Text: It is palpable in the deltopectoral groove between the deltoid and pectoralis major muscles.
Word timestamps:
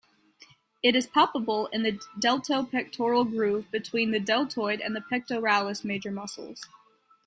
It 0.81 0.95
is 0.95 1.05
palpable 1.05 1.67
in 1.67 1.83
the 1.83 2.01
deltopectoral 2.19 3.29
groove 3.29 3.69
between 3.69 4.09
the 4.09 4.19
deltoid 4.19 4.81
and 4.81 4.95
pectoralis 4.95 5.85
major 5.85 6.09
muscles. 6.09 6.65